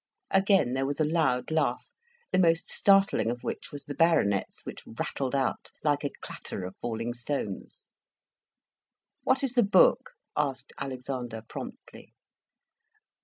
[0.31, 1.91] Again there was a loud laugh,
[2.31, 6.75] the most startling of which was the Baronet's, which rattled out like a clatter of
[6.77, 7.87] falling stones.
[9.21, 12.15] "What is the book?" asked Alexander, promptly.